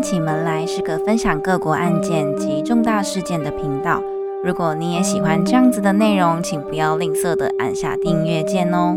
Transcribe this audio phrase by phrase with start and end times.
[0.00, 4.02] 关起门来是个分享各国案件及重大事件的频道。
[4.42, 8.96] 如果你也喜欢这样子的内容，请不要吝啬的按下订阅键哦。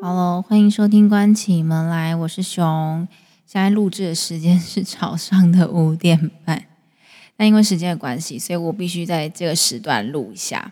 [0.00, 3.08] Hello，欢迎收听关起门来，我是熊。
[3.44, 6.62] 现在录制的时间是早上的五点半。
[7.38, 10.70] 那因为时间的关系，所以我必须在这个时段录一下，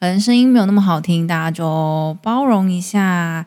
[0.00, 3.44] 可能声音没有那么好听，大家就包容一下。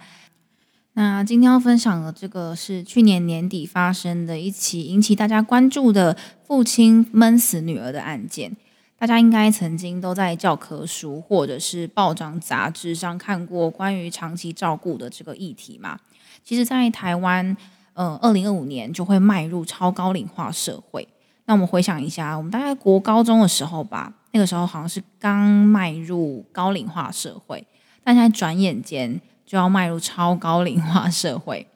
[0.98, 6.15] 那今天要分享的这个是去年年底发生的一起引起大家关注的
[6.47, 8.56] 父亲闷死女儿的案件。
[8.97, 16.00] 大家应该曾经都在教科书或者是报章杂志上看过关于长期照顾的这个议题嘛？
[16.46, 17.57] 其实，在台湾，
[17.93, 21.05] 呃，二零二五年就会迈入超高龄化社会。
[21.43, 27.68] 那我们回想一下，我们大概国高中的时候吧，那个时候好像是刚迈入高龄化社会，
[28.02, 29.19] 但现在转眼间。
[29.45, 31.67] 就要迈入超高龄化社会，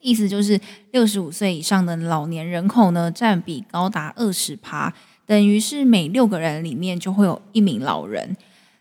[0.00, 0.58] 意思就是
[0.90, 4.92] 六十五岁以上的老年人口呢，占比高达二十趴，
[5.26, 8.36] 等于是每六个人里面就会有一名老人。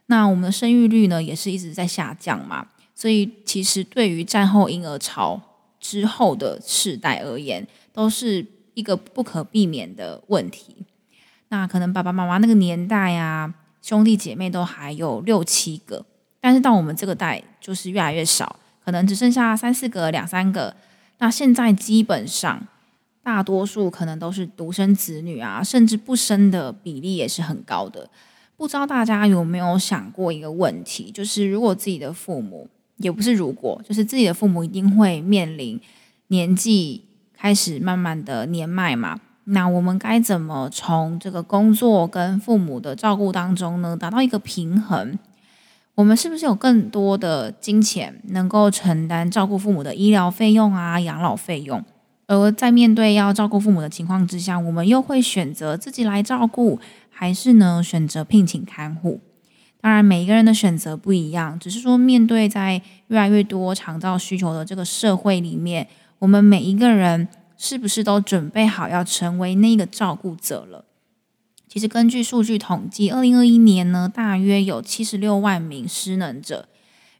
[0.05, 5.41] 那我们的生育率呢，也是一直在下降嘛，所以其实对于战后婴儿潮
[5.79, 10.85] 之后的世代而言，都是一个不可避免的问题。
[11.49, 16.05] 那可能爸爸妈妈那个年代啊，兄弟姐妹都还有六七个。
[16.47, 20.73] 但是到我们这个代，就是越来越少，可能只剩下三四个、两三个。
[21.17, 22.65] 那现在基本上，
[23.21, 28.09] 大多数可能都是独生子女啊，甚至不生的比例也是很高的。
[28.55, 35.77] 不知道大家有没有想过一个问题，就是如果自己的父母，也不是如果，就是自己的父母一定会面临
[36.27, 37.03] 年纪
[37.35, 39.19] 开始慢慢的年迈嘛？
[39.43, 45.19] 那我们该怎么从这个工作跟父母的照顾当中呢，达到一个平衡？
[45.97, 51.83] 我们是不是有更多的金钱能够承担照顾父母的医疗费用啊、养老费用？
[52.27, 59.19] 而在面对要照顾父母的情况之下，我们又会选择自己来照顾，还是呢选择聘请看护？
[59.81, 65.87] 当然，每一个人的选择不一样，只是说面对在越来越多长照需求的这个社会里面，
[66.19, 67.27] 我们每一个人
[67.57, 70.85] 是不是都准备好要成为那个照顾者了？
[71.67, 76.67] 其实根据数据统计，二零二一年呢，大约有七十六万名失能者，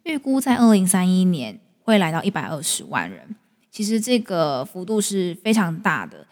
[0.04, 3.36] 预估在二零三一年会来到一百二十万人。
[3.70, 6.26] 其实这个幅度是非常大的。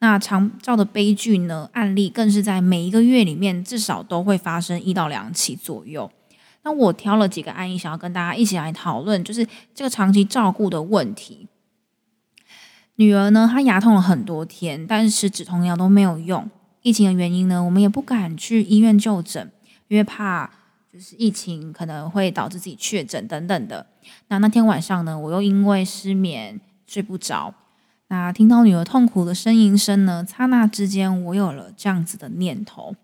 [0.00, 6.10] 那长照的悲剧呢，案例更是在每一个月里面至少都会发生一到两起左右。
[6.62, 11.48] 那我挑了几个案例，想要跟大家一起来讨论，就是这个长期照顾的问题。
[12.96, 16.50] 女儿呢，她牙痛了很多天，但是吃止痛药都没有用。
[16.82, 19.50] 疫情的原因呢，我们也不敢去医院就诊，
[19.88, 20.48] 因为怕
[20.92, 23.84] 就是疫情可能会导致自己确诊等等的。
[24.28, 27.52] 那那天晚上呢，我又因为失眠睡不着，
[28.08, 32.94] 那听到女儿痛苦的呻吟声呢，刹那之间我有了这样子的念头，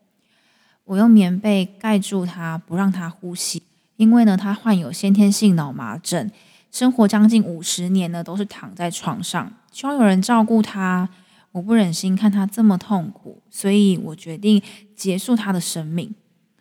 [0.85, 3.63] 我用棉被盖住她，不让她呼吸，
[3.97, 6.31] 因为呢，她患有先天性脑麻症，
[6.71, 11.09] 生活将近五十年呢，都是躺在床上，希望有人照顾她。
[11.55, 14.61] 我不忍心看他这么痛苦，所以我决定
[14.97, 16.13] 结束他的生命。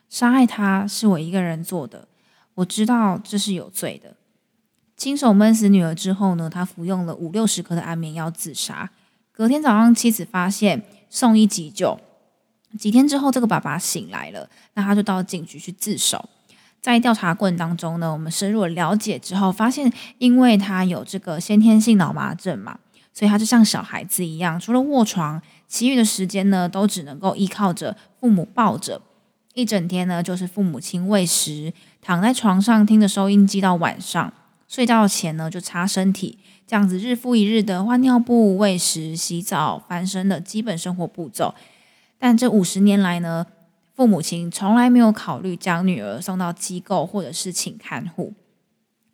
[0.07, 2.07] 杀害他是我一个人做的，
[2.53, 4.15] 我知道这是有罪的。
[4.95, 8.91] 亲手闷死女儿之后呢，他服用了五六十颗的安眠药自杀。
[9.31, 11.99] 隔天早上，妻子发现送医急救。
[12.77, 16.29] 几天之后，这个爸爸醒来了，那他就到警局去自首。
[16.79, 22.77] 在调查过程当中呢，我们深入了解之后，发现因为他有这个先天性脑麻症嘛。
[23.13, 29.01] 所以他就像小孩子一样，除了卧床，其余的时间呢，都只能够依靠着父母抱着，
[29.53, 34.33] 一整天呢就是父母亲喂食，躺在床上听着收音机到晚上，
[34.67, 41.53] 睡觉前呢就擦身体，这样子日复一日的换尿布、喂食、洗澡、翻身的基本生活步骤。
[42.17, 43.45] 但这五十年来呢，
[43.95, 48.33] 父母亲从来没有考虑将女儿送到机构或者是请看护。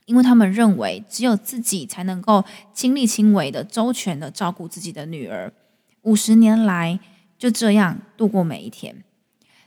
[0.10, 2.44] 因为他们认为，只有自己才能够
[2.74, 5.54] 亲力亲为的、周全的照顾自己的女儿。
[6.02, 7.00] 五十年来
[7.38, 9.04] 就这样度过每一天。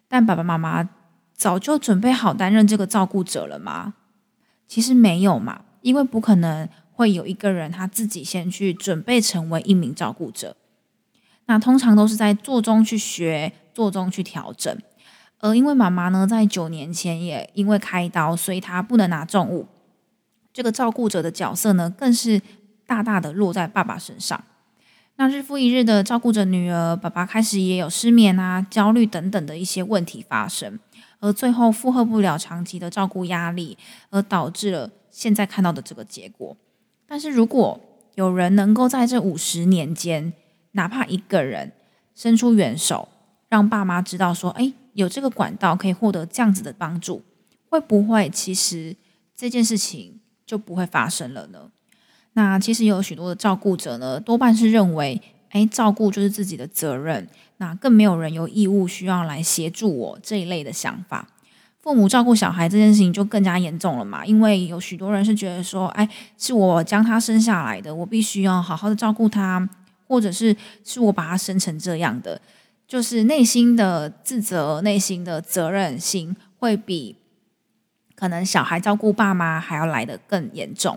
[0.08, 0.90] 但爸爸妈妈
[1.32, 3.94] 早就准备好担任这个照顾者了吗？
[4.67, 10.56] 其实没有嘛，因为不可能会有一个人他自己先去准备成为一名照顾者。
[11.46, 14.76] 那通常都是在做中去学，做中去调整。
[15.38, 19.69] 而因为妈妈呢，在九年前也因为开刀，所以她不能拿重物。
[20.52, 22.40] 这个照顾者的角色呢，更是
[22.87, 24.44] 大大的落在爸爸身上。
[25.16, 30.78] 那日复一日的照顾着女儿，爸爸开始也有失眠啊、焦虑等等的一些问题发生，
[31.20, 33.76] 而最后负荷不了长期的照顾压力，
[34.10, 36.56] 而导致了现在看到的这个结果。
[37.06, 37.78] 但是如果
[38.14, 40.32] 有人能够在这五十年间
[40.72, 41.72] 哪怕一个人
[42.14, 43.08] 伸出援手，
[43.50, 47.22] 让爸妈知道说，哎，有这个管道可以获得这样子的帮助，
[47.69, 48.96] 会不会其实
[49.37, 51.71] 这件事情就不会发生了呢？
[52.35, 57.29] 那其实有许多的照顾者呢，多半是认为，哎，照顾就是自己的责任，
[57.59, 61.29] 那更没有人有义务需要来协助我这一类的想法。
[61.81, 66.09] 父母照顾小孩这件事情就更加严重了嘛，因为有许多人是觉得说，哎，
[66.39, 69.69] 是我将他生下来的，我必须要好好的照顾他，
[70.06, 72.41] 或者是是我把他生成这样的，
[72.87, 77.17] 就是内心的自责、内心的责任心会比
[78.22, 80.96] 可能小孩照顾爸妈还要来得更严重。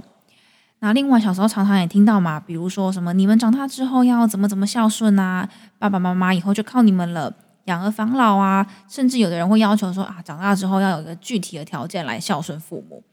[0.77, 5.49] 那另外小时候常常也听到嘛，比如说什么你们长大之后要怎么怎么孝顺啊，
[5.79, 7.33] 爸爸妈妈以后就靠你们了，
[7.63, 13.03] 养儿防老啊，甚至有的人会要求说啊，长大之后要有一个具体的条件来孝顺父母。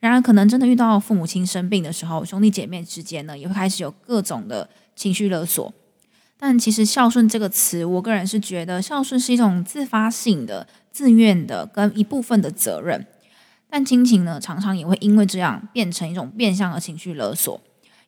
[0.00, 5.72] 然而，可能真的遇到父母亲生病的时候，兄弟姐妹之间呢，也会开始有各种的情绪勒索。
[6.38, 13.06] 但其实孝顺这个词，我个人是觉得孝顺是一种自发性的、自愿的跟一部分的责任。
[13.68, 17.60] 但亲情呢，常常也会因为这样变成一种变相的情绪勒索。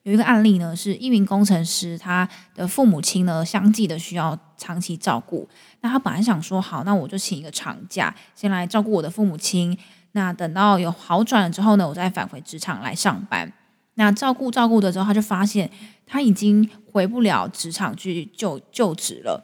[0.05, 5.46] 有一个案例呢，是一名工程师，他的父母亲呢相继的需要长期照顾。
[5.81, 9.76] 那他本来想说，好，那我就请一个长假，先来照顾我的父母亲。
[10.12, 13.52] 那等到有好转了之后呢，我再返回职场来上班。
[13.94, 15.69] 那照顾照顾的之后，他就发现
[16.06, 19.43] 他已经回不了职场去就就职了。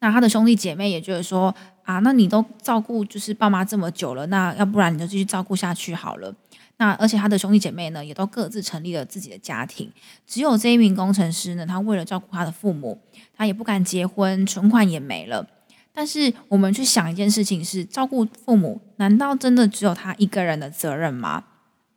[0.00, 1.54] 那他的兄弟姐妹也觉得说。
[1.84, 6.34] 啊，那你都照顾就是爸妈这么久了，那要不然你就继续照顾下去好了。
[6.78, 9.92] 那而且他的兄弟姐妹呢，也都各自成立了自己的家庭。
[10.26, 13.00] 只有这一名工程师呢，他为了照顾他的父母，
[13.36, 15.46] 他也不敢结婚，存款也没了。
[15.92, 21.44] 但是我们去想一件事情是，照顾父母，难道真的只有他一个人的责任吗？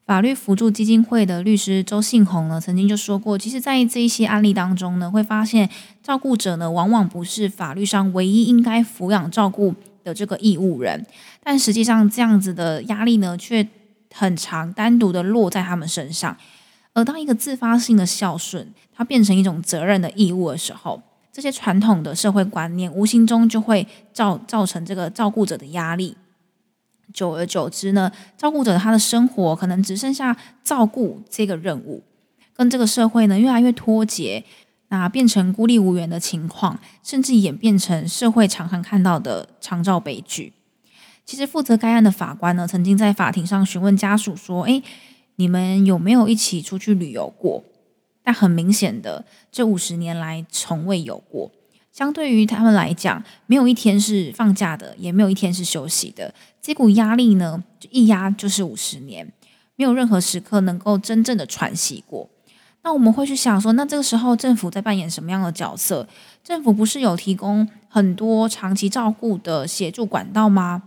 [0.06, 5.68] 法律辅助基金会的律师周信宏呢，曾经就说过，其实，在这一些案例当中呢，会发现
[6.04, 9.74] 照顾者呢，往往不是法律上唯一应该抚养照顾
[10.04, 11.04] 的这个义务人，
[11.44, 13.68] 但实际上这样子的压力呢，却
[14.14, 16.38] 很长，单独的落在他们身上。
[16.94, 21.02] 而当一个自发性的孝顺，它变成一种责任的义务的时候，
[21.34, 26.16] 这些传统的社会观念，无形中就会造造成这个照顾者的压力。
[27.14, 32.04] 久而久之呢，照顾者他的生活可能只剩下照顾这个任务，
[32.54, 34.44] 跟这个社会呢越来越脱节，
[34.90, 40.54] 那变成孤立无援的情况，甚至演变成社会常常看到的长照悲剧。
[41.26, 44.84] 其实负责该案的法官呢，曾经在法庭上询问家属说：“诶，
[45.38, 47.64] 你们有没有一起出去旅游过？”
[48.22, 51.52] 但很明显的，这五十年来从未有过。
[51.96, 56.34] 相对于他们来讲，没有一天是放假的，也没有一天是休息的。
[56.62, 59.32] 这股压力呢，就一压就是五十年，
[59.78, 62.30] 没有任何时刻能够真正的喘息过。
[62.84, 66.06] 那我们会去想说，那这个时候政府在扮演什么样的角色？
[66.44, 70.84] 政府不是有提供很多长期照顾的协助管道吗？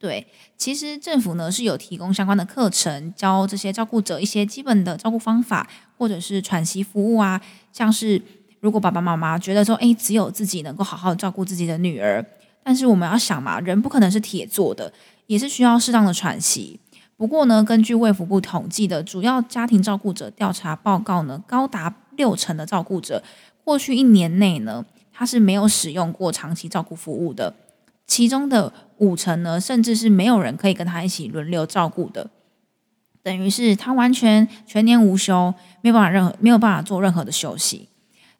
[0.00, 0.26] 对，
[0.58, 7.40] 其实政府呢是有提供相关的课程，教这些照顾者一些基本的照顾方法，或者是喘息服务啊，
[7.72, 8.20] 像是。
[8.66, 12.26] 如果爸爸妈妈觉得说，哎，只有自己能够好好照顾自己的女儿，
[12.64, 14.92] 但是我们要想嘛，人不可能是铁做的，
[15.28, 16.80] 也是需要适当的喘息。
[17.16, 23.22] 不过呢，根据卫福部统计的主要家庭照顾者调查报告呢，高达六成的照顾者
[23.62, 27.54] 过去一年内呢，他是没有使用过长期照顾服务的，
[28.04, 32.28] 其中的五成呢，甚至是没有人可以跟他一起轮流照顾的，
[33.22, 37.88] 等于是他完全全年无休，没有办法任何没有办法做任何的休息。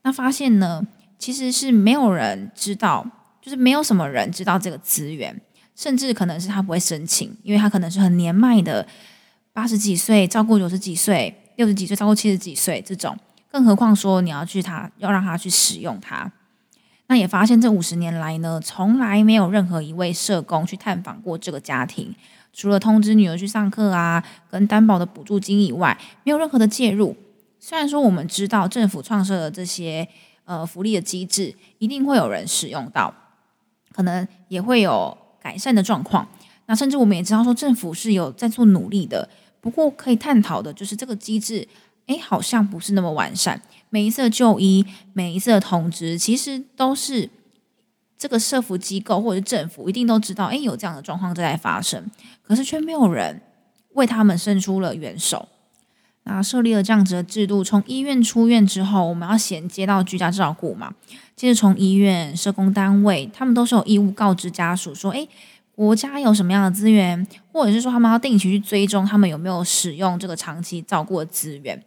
[0.07, 0.87] 那发现呢，
[1.19, 3.05] 其实是没有人知道，
[3.43, 5.41] 就是没有什么人知道这个资源，
[5.75, 8.87] 甚至可能是他不会申请，因为他可能是很年迈的，
[9.53, 13.19] 八十几岁照顾九十几岁、六十几岁照顾七十几岁这种，
[13.51, 16.31] 更何况说你要去他要让他去使用它。
[17.09, 22.15] 那也发现这五十年来呢，从来没有任何一位社工去探访过这个家庭，
[22.53, 27.17] 除了通知女儿去上课啊，跟担保的补助金以外，没有任何的介入。
[27.69, 30.07] 虽然说我们知道政府创设的这些
[30.45, 33.13] 呃福利的机制，一定会有人使用到，
[33.91, 36.29] 可能也会有改善的状况。
[36.67, 39.29] 那甚至我们也知道说政府是有在做努力的。
[39.61, 41.67] 不过可以探讨的就是这个机制，
[42.07, 43.61] 哎，好像不是那么完善。
[43.91, 47.29] 每一次的就医，每一次的通知，其实都是
[48.17, 52.09] 这个社福机构或者是政府一定都知道，哎，有这样的状况正在发生，
[52.45, 53.43] 可是却没有人
[53.95, 55.49] 为他们伸出了援手。
[56.29, 60.93] 那设立了这样子的制度，从医院出院之后，我们要衔接到居家照顾嘛。
[61.37, 65.29] 其实从医院、社工单位，他们都是有义务告知家属说，诶，
[65.73, 71.81] 国家有什么样的资源，或者是说他们要定期去追踪他们有没有使用这个长期照顾的资源。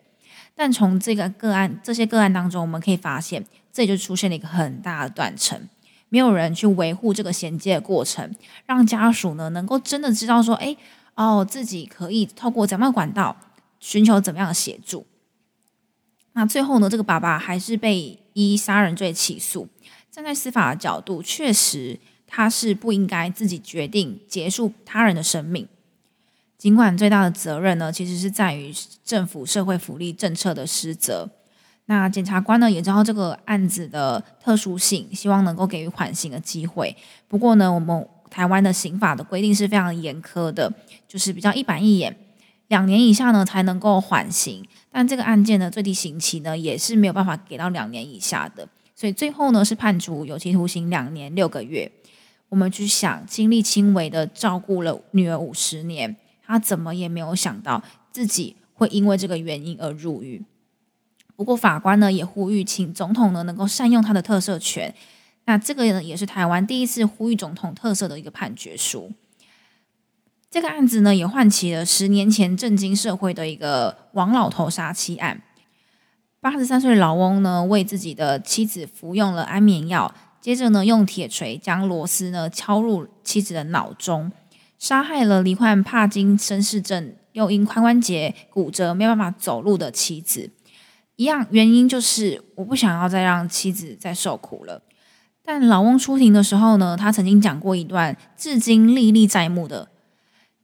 [0.55, 3.43] 但从这个个案这些个案当中，我们可以发现，
[3.73, 5.59] 这就出现了一个很大的断层，
[6.07, 8.33] 没有人去维护这个衔接的过程，
[8.65, 10.77] 让家属呢能够真的知道说，哎，
[11.15, 13.35] 哦，自己可以透过怎么管道
[13.79, 15.05] 寻求怎么样的协助。
[16.33, 19.67] 那最后呢，这个爸爸还是被依杀人罪起诉。
[20.11, 25.67] 站在司法的角度，确实他是不应该自己决定结束他人的生命。
[26.57, 31.29] 尽管最大的责任呢，其实是在于政府社会福利政策的失责。
[31.85, 36.95] 那检察官呢也知道这个案子的特殊性，希望能够给予缓刑的机会。
[37.27, 40.71] 不过呢，我们台湾的刑法的规定是非常严苛的，
[41.07, 42.15] 就是比较一板一眼，
[42.69, 44.65] 两年以下呢才能够缓刑。
[44.89, 51.91] 但这个案件的最低刑期呢，也是没有办法给到两年以下的，所以最后呢是判处有期徒刑两年六个月。
[52.47, 56.15] 我们去想，亲力亲为的照顾了女儿五十年。
[56.43, 60.43] 他怎么也没有想到自己会因为这个原因而入狱。
[61.35, 64.91] 不过法官呢也呼吁，请总统呢能够善用他的特赦权。
[65.45, 69.11] 那这个呢也是台湾第一次呼吁总统特赦的一个判决书。
[70.51, 75.43] 这个案子呢也唤起了十年前震惊社会的一个王老头杀妻案。
[76.41, 84.31] 八十三岁老翁呢为自己的妻子服用了安眠药，接着呢用铁锤将螺丝呢敲入妻子的脑中。
[84.79, 90.49] 杀害了罹患帕金森氏症又因髋关节骨折没办法走路的妻子，
[91.17, 94.81] 一样原因就是我不想要再让妻子再受苦了。
[95.43, 99.89] 但老翁出庭的时候呢，他曾经讲过一段至今历历在目的：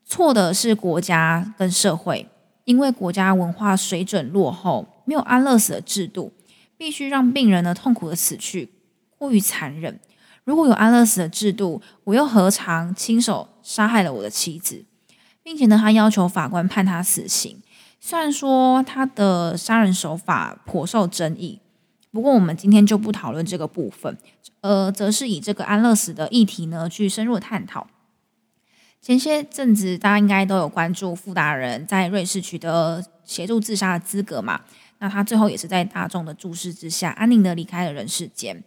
[0.05, 2.29] 错的是国家跟社会，
[2.63, 6.31] 因为国家文化水准落后，没有安乐死的制度，
[6.77, 8.71] 必须让病人呢痛苦的死去，
[9.17, 9.99] 过于残忍。
[10.43, 14.85] 如果有安乐死的制度，我又何尝亲手杀害了我的妻子，
[15.41, 17.61] 并且呢，他要求法官判他死刑。
[17.99, 21.59] 虽然说他的杀人手法颇受争议，
[22.11, 24.15] 不过我们今天就不讨论这个部分，
[24.61, 27.87] 呃，则是以这个安乐死的议题呢去深入探讨。
[29.05, 34.61] 前些阵子大家应该都有关注傅达人在瑞士取得协助自杀的资格嘛？
[34.97, 38.63] 那他最后也是在大众的注视之下，安宁的离开了人世间。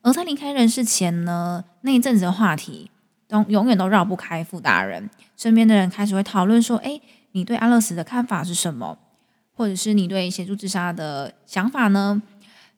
[0.00, 2.92] 而在离开人世前呢，那一阵子的话题
[3.26, 5.10] 都永远都绕不开傅达人。
[5.36, 7.00] 身边的人开始会讨论说：“哎，
[7.32, 8.96] 你对安乐死的看法是什么？
[9.52, 12.22] 或者是你对协助自杀的想法呢？”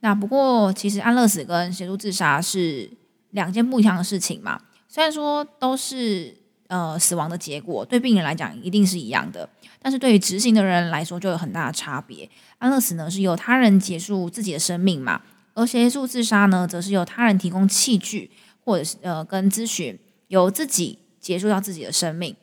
[0.00, 2.90] 那不过，其实安乐死跟协助自杀是
[3.32, 4.58] 两件不一样的事情嘛。
[4.88, 6.34] 虽然说都是
[6.68, 9.49] 呃死亡的结果，对病人来讲一定是一样的，
[9.80, 12.28] 但是对于执行的人来说就有很大的差别。
[12.59, 15.21] 安乐死呢是由他人结束自己的生命嘛。
[15.56, 18.28] 而协助自杀呢，则是由他人提供器具，
[18.64, 22.35] 或者是呃跟咨询，由自己结束掉自己的生命。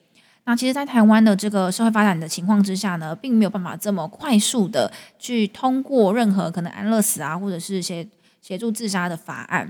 [0.45, 8.07] 那其实，在台湾的这个社会发展的情况之下呢，并没有办法这么快速的去通过任何可能安乐死啊，或者是协
[8.41, 9.69] 协助自杀的法案，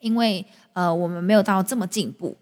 [0.00, 2.38] 因为呃我们没有到这么进步。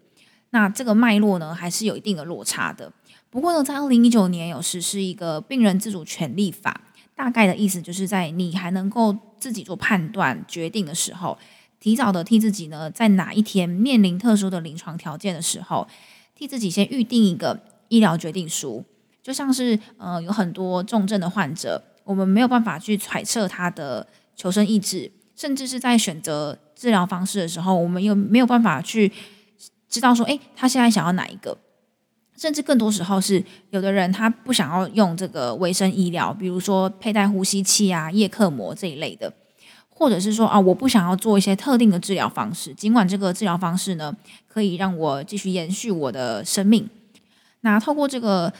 [0.55, 2.89] 那这个脉络呢，还是有一定的落差的。
[3.29, 6.79] 不过呢，在二零一九年有实施一个病人自主权利法。
[7.13, 11.37] 大概的意思就是在你还能够自己做判断决定的时候，
[11.79, 15.85] 提早的替自己呢，在哪一天面临特殊的临床条件的时候，
[16.33, 17.59] 替自己先预定一个
[17.89, 18.85] 医疗决定书。
[19.21, 24.07] 就像是呃，有很多重症的患者，我们没有办法去揣测他的
[24.37, 29.11] 求生意志，甚至是在选择治疗方式的时候，我们又没有办法去
[29.89, 31.57] 知道说，诶，他现在想要哪一个。
[32.37, 39.31] 甚至更多时候是有的人他不想要用这个卫生医疗，比如说佩戴呼吸器啊、叶克膜这一类的，
[39.87, 44.13] 或者是说啊，我不想要做一些特定的治疗方式，尽管这个治疗方式呢
[44.49, 46.89] 可以让我继续延续我的生命。
[47.61, 48.51] 那透过这个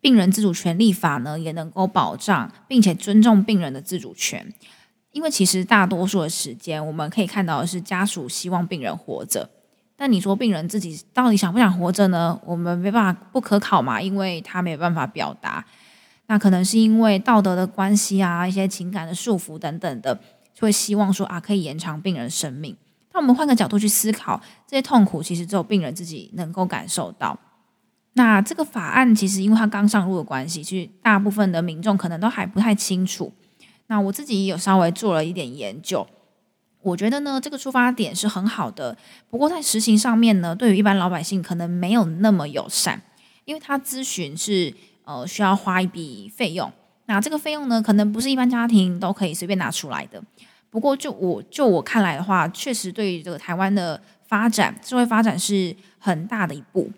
[0.00, 4.54] 病人自主权利法呢，也能够保障并且尊重病人的自主权，
[5.10, 9.50] 因为其实大多数的时间我们可以看到的是家属希望病人活着。
[10.00, 12.40] 但你说病人自己到底想不想活着呢？
[12.46, 15.64] 我们没办法不可考嘛，因为他没有办法表达。
[16.28, 20.14] 那可能是因为道德的关系啊，一些情感的束缚等等的，
[20.54, 22.76] 就会希望说啊，可以延长病人生命。
[23.12, 27.36] 那我们换个角度去思考，这些痛苦其实只有病人自己能够感受到。
[28.12, 33.32] 那这个法案其实因为它刚上路的关系，其实大部分的民众可能都还不太清楚。
[33.88, 36.06] 那我自己也有稍微做了一点研究。
[36.82, 38.96] 我觉得呢，这个出发点是很好的，
[39.28, 43.02] 不过在实行上面呢，对于一般老百姓可能没有那么友善，
[43.44, 44.72] 因为他咨询是
[45.04, 46.72] 呃需要花一笔费用，
[47.06, 50.22] 那这个费用呢，可能不是一般家庭都可以随便拿出来的。
[50.70, 56.90] 不过就我就我看来的话，确实对于这个台湾的发展，社会发展是很大的一步。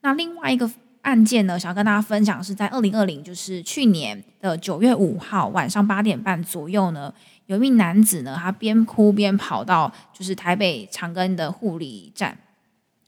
[0.00, 0.70] 那另外一个。
[1.08, 7.10] 案件呢，想要跟大家分享是在二零二零，就是去年的九月五号晚上八点半左右呢，
[7.46, 12.36] 有一名男子呢，他边哭边跑到就是台北长庚的护理站，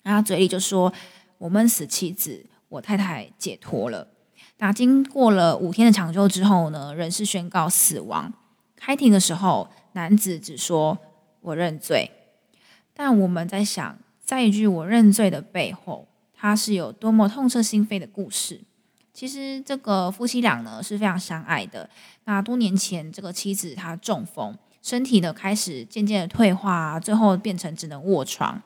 [0.03, 0.91] 然后嘴里就说
[1.37, 4.09] ：“我闷死妻子，我太太解脱了。”
[4.57, 8.33] 那经过了五天的抢救之后呢，人是宣告死亡。
[8.77, 10.97] 开庭的时候，男子只说
[11.43, 12.11] ：“我认罪。”
[12.97, 16.09] 但我们在想，在一句“我认罪”的背后，
[16.41, 18.63] 他是有多么痛彻心扉的故事。
[19.13, 21.91] 其实这个夫妻俩呢是非常相爱的。
[22.25, 28.63] 那多年前，这个妻子她中风，身体呢开始渐渐的退化，最后变成只能卧床。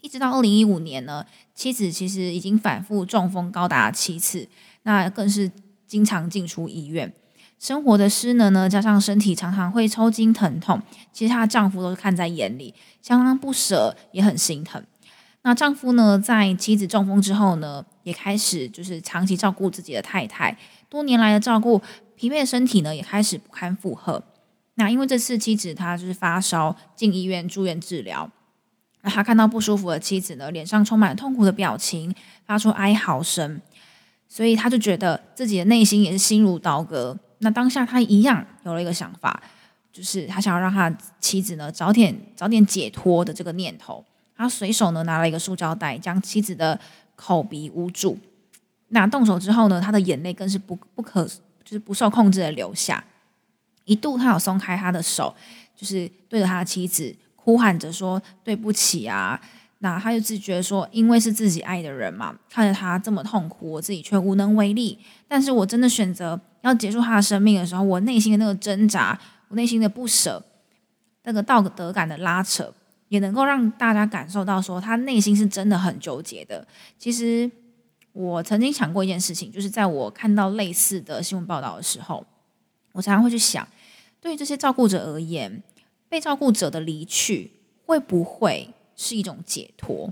[0.00, 4.48] 一直到二零一五年呢，妻子其实已经反复中风高达七次，
[4.84, 5.50] 那更是
[5.88, 7.12] 经常进出医院。
[7.58, 10.80] 生活的失能呢，加上身体常常会抽筋疼痛，
[11.12, 14.84] 其实她的丈夫都是看在眼里，相当不舍，也很心疼。
[15.46, 21.80] 那丈夫呢，在妻子中风之后呢，也开始就是长期照顾自己的太太，多年来的照顾，
[22.16, 24.20] 疲惫的身体呢，也开始不堪负荷。
[24.74, 28.28] 那因为这次妻子她就是发烧进医院住院治疗。
[29.02, 32.12] 那他看到不舒服的妻子呢，脸上充满痛苦的表情，
[32.44, 33.62] 发出哀嚎声，
[34.26, 37.16] 所以他就觉得自己的内心也是心如刀割。
[37.38, 39.40] 那当下他一样有了一个想法，
[39.92, 44.04] 就是他想要让他妻子呢早点早点解脱的这个念头。
[44.36, 46.78] 他随手呢拿了一个塑胶袋，将妻子的
[47.14, 48.18] 口鼻捂住。
[48.88, 53.02] 那动手之后呢，他的眼泪更是不不可就是不受控制的流下。
[53.84, 55.34] 一度他有松开他的手，
[55.74, 57.14] 就是对着他的妻子。
[57.34, 59.40] 哭喊着说对不起啊，
[59.78, 64.98] 那他就自觉说，因为是自己爱的人嘛，看着他这么痛苦，我自己却无能为力。
[65.28, 69.16] 但是我真的选择要结束他的生命的时候，我内心的那个挣扎，
[69.46, 70.44] 我内心的不舍，
[71.22, 72.74] 那个道德感的拉扯，
[73.08, 76.66] 也能够让大家感受到说，他内心是真的很纠结的。
[76.98, 77.50] 其实
[78.12, 82.24] 我曾经想过一件事情，就是在我看到类似的新闻报道的时候，
[82.92, 83.66] 我常常会去想，
[84.20, 85.62] 对于这些照顾者而言。
[86.08, 87.50] 被照顾者的离去
[87.84, 90.08] 会不会是一种解脱？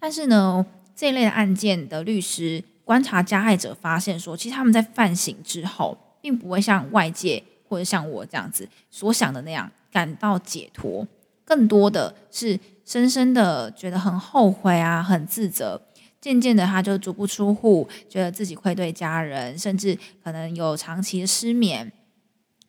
[0.00, 0.64] 但是呢，
[0.96, 11.06] 这一类的案件的律师观察加害者，发现说，其实他们在犯行之后，并不会像外界或者像我这样子所想的那样感到解脱，
[11.46, 15.80] 更多的是深深的觉得很后悔啊，很自责。
[16.20, 21.92] 渐渐的，他就足不出户，觉得自己愧对家人，甚至可能有长期的失眠。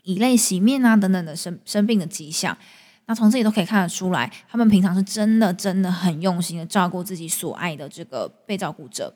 [0.04, 2.56] 以泪洗面啊，等等的生生病的迹象，
[3.08, 9.14] 那从这里都可以看得出来，他们平常是真的真的很用心的照顾自己所爱的这个被照顾者，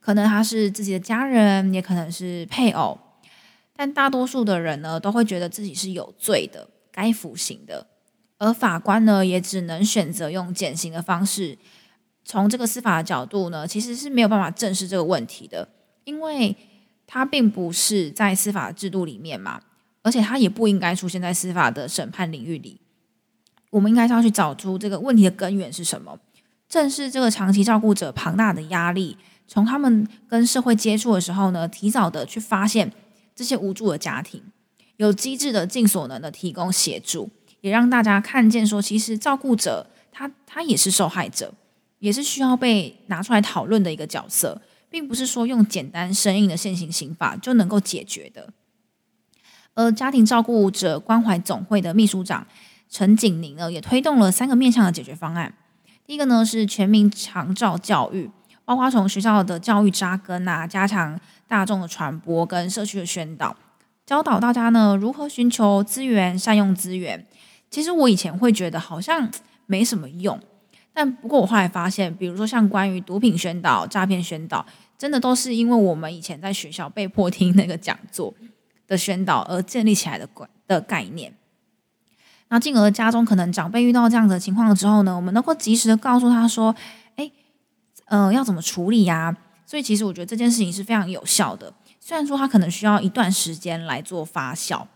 [0.00, 2.98] 可能他是自己的家人，也可能是配偶，
[3.76, 7.86] 但大多数的人呢，都会觉得自己是有罪的，该服刑的，
[8.38, 11.58] 而法官呢，也只能选择用减刑的方式。
[12.24, 15.68] 从这个司法的角度呢，其实是没有办法正视这个问题的，
[16.04, 16.56] 因为
[17.06, 19.60] 他并不是在司法制度里面嘛。
[20.02, 22.80] 而且他也不应该出现在司法的审判领域里。
[23.70, 26.18] 我们应该是要去找出这个问题的根源是什么。
[26.66, 32.90] 正是这个长期照顾者庞大的压力，从他们跟社会接触的时候呢，提早的去发现
[33.34, 34.42] 这些无助的家庭，
[34.96, 37.28] 有机制的尽所能的提供协助，
[37.60, 41.52] 也让大家看见说，其实照顾者他他也是受害者，
[41.98, 48.48] 也是需要被拿出来讨论的一个角色，并不是说用简单生硬的现行刑法就能够解决的。
[49.74, 52.46] 而家庭照顾者关怀总会的秘书长
[52.88, 55.54] 陈景宁呢，也推动了三个面向的解决方案。
[56.06, 58.30] 第一个呢是全民长照教育，
[58.64, 63.54] 包括从学校的教育扎根啊，加强大众的传播跟社区的宣导，
[64.06, 67.26] 教导大家呢如何寻求资源、善用资源。
[67.70, 69.30] 其实我以前会觉得好像
[69.66, 70.40] 没什么用，
[70.92, 74.64] 但不过我后来发现，比如说像关于毒品宣导、诈骗宣导，
[74.96, 78.34] 真的都是因为我们以前在学校被迫听那个讲座。
[78.88, 81.30] 的宣导而建立起来的概的概念，
[82.48, 86.74] 那进而家中可能长辈遇到这样的情况之后呢，我们能够及时的告诉他说，
[87.16, 87.30] 哎，
[88.06, 89.36] 呃，要怎么处理呀？
[89.66, 94.86] 所以其实我觉得这件事情是非常有效的，虽然说它可能需要一段时间来做发酵。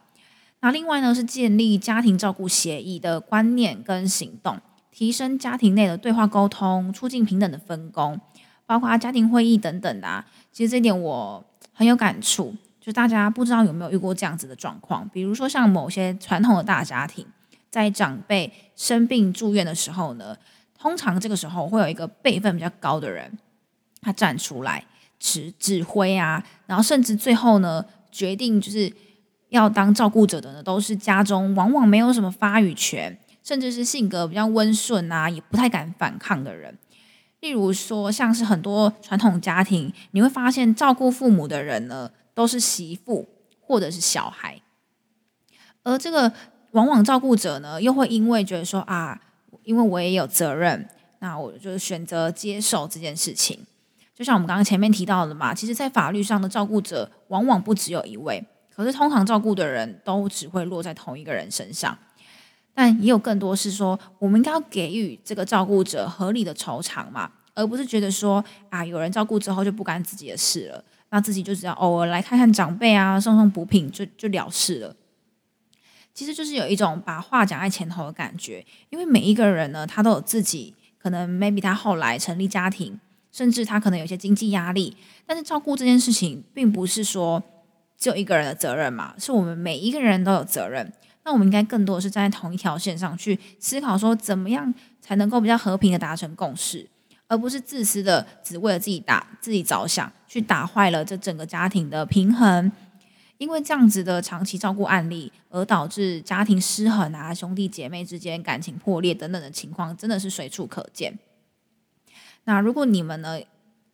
[0.62, 4.58] 那另外呢，是建立家庭照顾协议的观念跟行动，
[4.92, 8.18] 提升家庭内的对话沟通，促进平等的分工，
[8.64, 10.24] 包括家庭会议等等的。
[10.52, 12.54] 其实这一点我很有感触。
[12.80, 17.24] 就大家不知道有没有遇过这样子的状况，比如说像某些传统的大家庭，
[17.70, 20.36] 在长辈生病住院的时候呢，
[20.76, 23.38] 通常这个时候会有一个辈分比较高的人，
[24.00, 24.84] 他站出来
[25.20, 28.92] 指指挥啊，然后甚至最后呢，决定就是
[29.52, 36.78] 要当照顾者的呢，都是家中往往没有什么发语权，甚至是性格比较温顺啊，也不太敢反抗的人。
[37.40, 43.28] 例如说，像是很多传统家庭，你会发现照顾父母的人呢，都是媳妇
[43.60, 44.62] 或者是小孩，
[45.82, 46.32] 而这个
[46.70, 49.20] 往往照顾者呢，又会因为觉得说啊，
[49.64, 50.88] 因为我也有责任，
[51.18, 53.66] 那我就选择接受这件事情。
[54.14, 61.96] 就像我们刚刚前面提到的嘛，其实，在法律上的照顾者往往不只有一位，可是通常照顾的人都只会落在同一个人身上。
[62.74, 74.96] 但也有更多是说，我们应该要给予这个照顾者合理的酬偿嘛，而不是觉得说啊，有人照顾之后就不干自己的事了，那自己就只要偶尔来看看长辈啊，送送补品就就了事了。
[76.14, 82.98] 其实就是有一种把话讲在前头的感觉，因为每一个人呢，他都有自己可能，maybe 他后来成立家庭，
[83.30, 87.42] 甚至他可能有些经济压力，但是照顾这件事情并不是说
[87.98, 90.92] 只有一个人的责任嘛，是我们每一个人都有责任。
[91.24, 96.88] 那我们应该更多的是站在同一条线上去思考，说怎么样才能够比较和平的达成共识，
[97.28, 102.72] 而不是自私的只为了自己打自己着想，去打坏了这整个家庭的平衡。
[103.38, 111.16] 因为这样子的长期照顾案例，而导致家庭失衡啊，兄弟姐妹之间感情破裂等等的情况，真的是随处可见。
[112.44, 113.40] 那如果你们呢，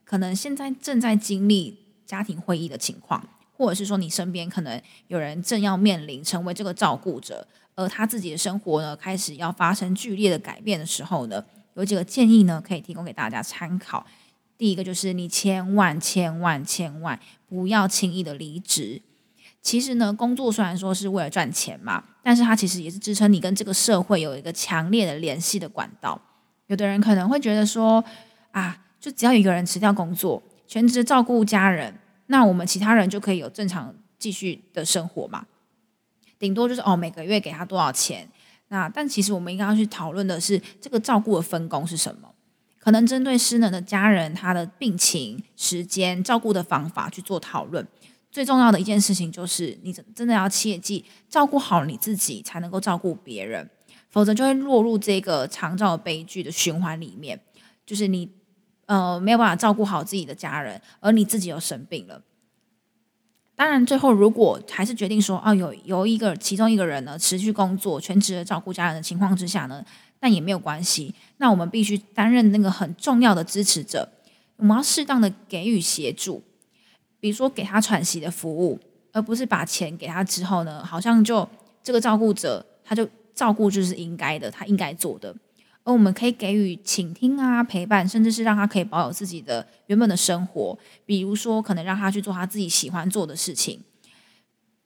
[0.05, 3.27] 可能现在正在经历家庭会议的情况。
[3.59, 7.45] 或者是说，你身边可能有人正要面临成为这个照顾者，
[7.75, 11.45] 而他自己的生活呢开始要发生剧烈的改变的时候呢，
[11.75, 14.07] 有几个建议呢可以提供给大家参考。
[14.57, 17.19] 第一个就是你千万千万千万
[17.49, 19.03] 不要轻易的离职。
[19.61, 26.21] 其实呢，工作虽然说是为了赚钱嘛，但是它其实也是支撑你跟这个社会有一个强烈的联系的管道。
[26.69, 28.03] 有的人可能会觉得说，
[28.53, 31.93] 啊，就只要一个人辞掉工作，全职照顾家人。
[32.29, 35.47] 那我们其他人就可以有正常继续的生活嘛？
[36.39, 38.29] 顶多就是哦，每个月给他多少钱？
[38.69, 42.33] 那但其实我们应该要去讨论的是这个照顾的分工是什么？
[42.79, 47.87] 可能针对失能的家人，他的病情、时间、照顾的方法去做讨论。
[48.31, 53.69] 最重要的一件事情就是，你真的要切记，照顾好你自己，才能够照顾别人，
[54.11, 57.41] 否则就会落入这个长照悲剧的循环里面，
[57.87, 58.38] 就是你。
[58.89, 62.23] 呃，没有办法照顾好自己的家人，而你自己又生病了。
[63.55, 69.85] 当然，最后如果还是决定说，哦，有有一个其中一个人呢，持续工作、全职的照顾家人的情况之下呢，
[70.21, 71.15] 那也没有关系。
[71.37, 74.09] 那我们必须担任那个很重要的支持者，
[74.57, 76.43] 我们要适当的给予协助，
[77.21, 78.81] 比如说给他喘息的服务，
[79.13, 81.47] 而不是把钱给他之后呢，好像就
[81.83, 85.35] 这个照顾者他就照顾就是应该的，他应该做的。
[85.89, 90.79] 而我们可以给予倾听啊、陪伴，甚至是让他可以保有自己的原本的生活。
[91.07, 93.81] 比如说，可能让他去做他自己喜欢做的事情。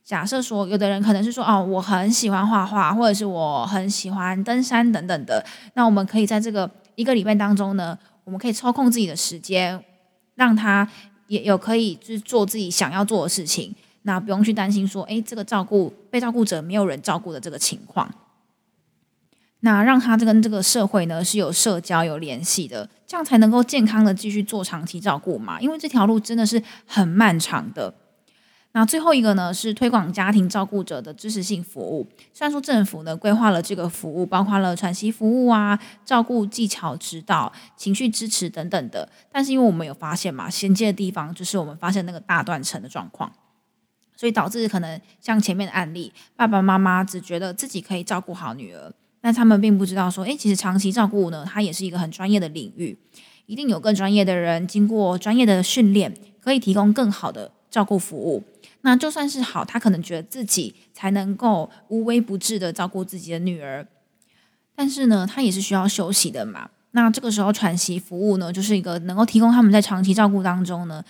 [0.04, 5.44] 假设说，有的人可能是说，哦，我很喜欢画画，或者是我很喜欢登山等等的。
[5.74, 9.84] 那我们可以在这个一个礼拜当中呢，我们可以操控自己的时间，
[10.36, 10.88] 让他
[11.26, 13.74] 也有可以就是做自己想要做的事情。
[14.02, 18.08] 那不用去担心说，诶，这个照顾被照顾者没有人照顾的这个情况。
[19.64, 25.60] 那让他这跟这个社会呢是有社交有联系的，这样才能够健康的继续做长期照顾嘛。
[25.60, 27.94] 因为这条路真的是很漫长的。
[28.72, 32.08] 那最后一个呢是推广家庭照顾者的知识性服务。
[32.32, 43.30] 虽然说政府呢规划了这个服务，包括了喘息服务啊、照顾技巧指导、情绪支持等等的，但是因为我们有发现嘛，衔接的地方就是我们发现那个大断层的状况，
[44.16, 48.92] 所以导致可能像前面的案例，爸爸妈妈只觉得自己可以照顾好女儿。
[49.24, 52.98] 那他们并不知道，说，诶，其实长期照顾呢，它也是一个很专业的领域，
[53.46, 58.42] 一定有更专业的人经过专业的训练，可以提供更好的照顾服务。
[58.80, 63.86] 那就算是好，他可能觉得自己才能够无微不至的照顾自己的女儿，
[64.74, 66.70] 但是呢，他也是需要休息的嘛。
[66.90, 71.04] 那这个时候喘息服务呢，就是一个能够提供他们在长期照顾当中呢，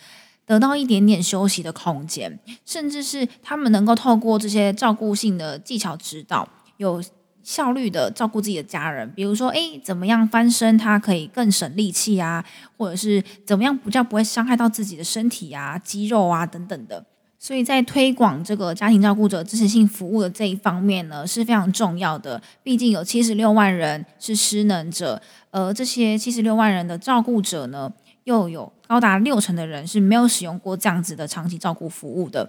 [0.44, 6.46] 得到一点点休息的空间，甚至是他们能够透过这些照顾性的技巧指导，
[6.76, 7.02] 有。
[7.42, 12.44] 效率的照顾自己的家人，比如说，诶，怎么样翻身，他可以更省力气啊，
[12.76, 17.04] 或者是怎么样比较不会伤害到自己的身体啊、肌肉啊等等的。
[17.38, 22.40] 所以在推广这个家庭照顾者支持性服务的这一方面呢，是非常重要的。
[22.62, 32.48] 毕竟有七十六万人是失能者，而这些七十六万人的照顾者呢，又有高达六成的人是没有使用过这样子的长期照顾服务的。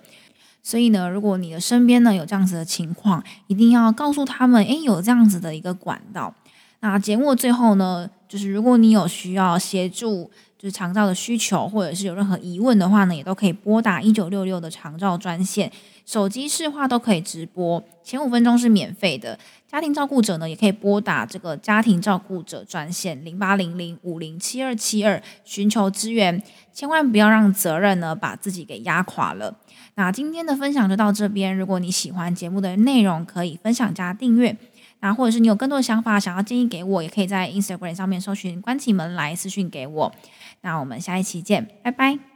[0.64, 6.34] 所以呢，如果你的身边呢有这样子的情况，一定要告诉他们，诶，有这样子的一个管道。
[6.80, 15.72] 那节目最后呢，就是如果你有需要协助，就是长照的需求，或者是有任何疑问的话呢，也都可以拨打一九六六的长照专线，
[16.06, 19.38] 手机视话都可以直播，前五分钟是免费的。
[19.70, 29.56] 家庭照顾者呢，也可以拨打这个家庭照顾者专线零八零零五零七二七二寻求支援，千万不要让责任呢把自己给压垮了。
[29.96, 34.58] 那今天的分享就到这边，如果你喜欢节目的内容，可以分享加订阅。
[35.02, 40.14] 那或者是你有更多的想法想要建议给我，也可以在 Instagram 上面搜寻关起门来私讯给我。
[40.62, 42.33] 那我们下一期见，拜拜。